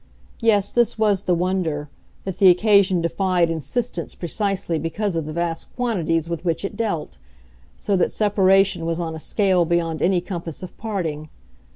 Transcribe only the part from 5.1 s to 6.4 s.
of the vast quantities